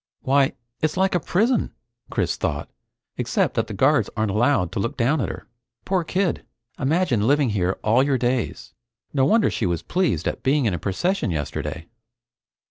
Why 0.23 0.53
it's 0.81 0.97
like 0.97 1.13
a 1.13 1.19
prison! 1.19 1.75
Chris 2.09 2.35
thought, 2.35 2.71
except 3.17 3.53
that 3.53 3.67
the 3.67 3.73
guards 3.75 4.09
aren't 4.17 4.31
allowed 4.31 4.71
to 4.71 4.79
look 4.79 4.97
down 4.97 5.21
at 5.21 5.29
her. 5.29 5.45
The 5.45 5.85
poor 5.85 6.03
kid! 6.03 6.43
Imagine 6.79 7.27
living 7.27 7.51
here 7.51 7.77
all 7.83 8.01
your 8.01 8.17
days! 8.17 8.73
No 9.13 9.25
wonder 9.25 9.51
she 9.51 9.67
was 9.67 9.83
pleased 9.83 10.27
at 10.27 10.41
being 10.41 10.65
in 10.65 10.73
a 10.73 10.79
procession 10.79 11.29
yesterday! 11.29 11.85